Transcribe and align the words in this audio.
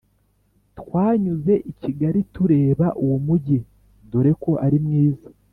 twanyuze 0.79 1.53
i 1.71 1.73
Kigali 1.81 2.19
tureba 2.33 2.87
uwo 3.03 3.17
mugi 3.25 3.57
dore 4.09 4.31
ko 4.43 4.51
ari 4.65 4.77
mwiza 4.85 5.27